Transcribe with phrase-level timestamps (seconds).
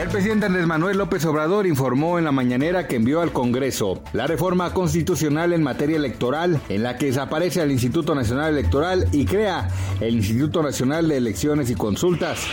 [0.00, 4.26] El presidente Andrés Manuel López Obrador informó en la mañanera que envió al Congreso la
[4.26, 9.68] reforma constitucional en materia electoral, en la que desaparece el Instituto Nacional Electoral y crea
[10.00, 12.46] el Instituto Nacional de Elecciones y Consultas.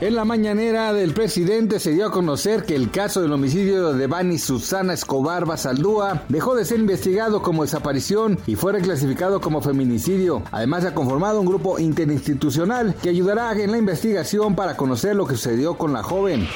[0.00, 4.08] En la mañanera del presidente se dio a conocer que el caso del homicidio de
[4.08, 10.42] Bani Susana Escobar Basaldúa dejó de ser investigado como desaparición y fue reclasificado como feminicidio.
[10.50, 15.28] Además, se ha conformado un grupo interinstitucional que ayudará en la investigación para conocer lo
[15.28, 16.48] que sucedió con la joven.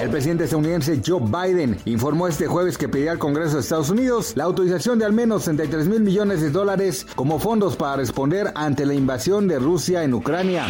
[0.00, 4.32] El presidente estadounidense Joe Biden informó este jueves que pedirá al Congreso de Estados Unidos
[4.34, 8.86] la autorización de al menos 33 mil millones de dólares como fondos para responder ante
[8.86, 10.66] la invasión de Rusia en Ucrania.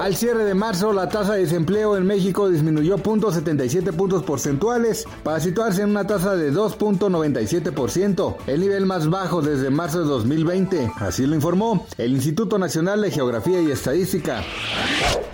[0.00, 5.40] Al cierre de marzo, la tasa de desempleo en México disminuyó 0.77 puntos porcentuales para
[5.40, 10.92] situarse en una tasa de 2.97%, el nivel más bajo desde marzo de 2020.
[10.96, 14.42] Así lo informó el Instituto Nacional de Geografía y Estadística.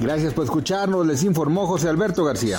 [0.01, 2.59] Gracias por escucharnos, les informó José Alberto García.